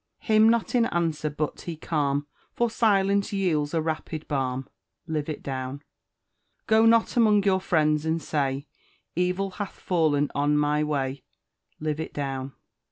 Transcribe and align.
*Him 0.17 0.49
not 0.49 0.73
in 0.73 0.87
answer, 0.87 1.29
but 1.29 1.63
be 1.67 1.75
calm; 1.77 2.25
For 2.55 2.71
silence 2.71 3.31
yields 3.33 3.71
a 3.75 3.83
rapid 3.83 4.27
balm: 4.27 4.67
Live 5.05 5.29
it 5.29 5.43
down! 5.43 5.83
Go 6.65 6.87
not 6.87 7.15
among 7.15 7.43
your 7.43 7.61
friends 7.61 8.03
and 8.03 8.19
say, 8.19 8.65
Evil 9.15 9.51
hath 9.51 9.73
fallen 9.73 10.31
on 10.33 10.57
my 10.57 10.83
way: 10.83 11.21
Live 11.79 11.99
it 11.99 12.15
down! 12.15 12.53